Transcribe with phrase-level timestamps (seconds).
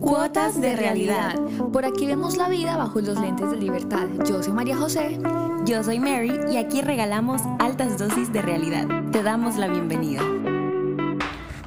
[0.00, 1.34] Cuotas de realidad.
[1.72, 4.06] Por aquí vemos la vida bajo los lentes de libertad.
[4.26, 5.18] Yo soy María José.
[5.64, 8.86] Yo soy Mary y aquí regalamos altas dosis de realidad.
[9.12, 10.20] Te damos la bienvenida.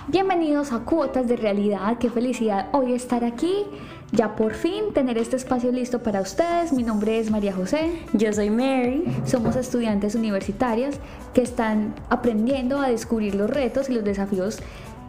[0.07, 1.97] Bienvenidos a Cuotas de Realidad.
[1.97, 3.65] Qué felicidad hoy estar aquí.
[4.11, 6.71] Ya por fin tener este espacio listo para ustedes.
[6.71, 8.03] Mi nombre es María José.
[8.13, 9.03] Yo soy Mary.
[9.25, 10.99] Somos estudiantes universitarias
[11.33, 14.59] que están aprendiendo a descubrir los retos y los desafíos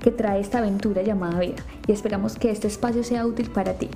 [0.01, 3.91] que trae esta aventura llamada vida y esperamos que este espacio sea útil para ti.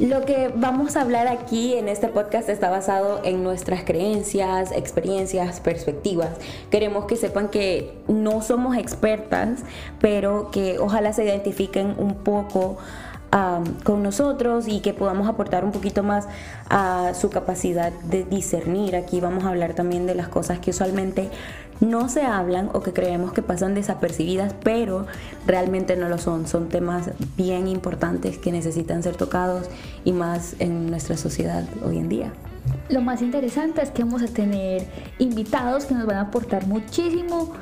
[0.00, 5.60] Lo que vamos a hablar aquí en este podcast está basado en nuestras creencias, experiencias,
[5.60, 6.30] perspectivas.
[6.68, 9.60] Queremos que sepan que no somos expertas,
[10.00, 12.76] pero que ojalá se identifiquen un poco
[13.82, 16.28] con nosotros y que podamos aportar un poquito más
[16.70, 18.94] a su capacidad de discernir.
[18.94, 21.30] Aquí vamos a hablar también de las cosas que usualmente
[21.80, 25.06] no se hablan o que creemos que pasan desapercibidas, pero
[25.46, 26.46] realmente no lo son.
[26.46, 29.68] Son temas bien importantes que necesitan ser tocados
[30.04, 32.32] y más en nuestra sociedad hoy en día.
[32.88, 34.86] Lo más interesante es que vamos a tener
[35.18, 37.52] invitados que nos van a aportar muchísimo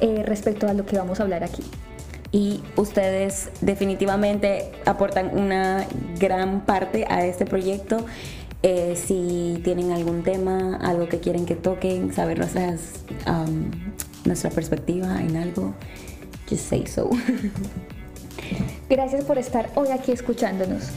[0.00, 1.62] eh, respecto a lo que vamos a hablar aquí
[2.32, 5.86] y ustedes definitivamente aportan una
[6.18, 8.06] gran parte a este proyecto.
[8.62, 13.70] Eh, si tienen algún tema, algo que quieren que toquen, saber nuestras, um,
[14.24, 15.74] nuestra perspectiva en algo,
[16.48, 17.10] just say so.
[18.88, 20.90] Gracias por estar hoy aquí escuchándonos.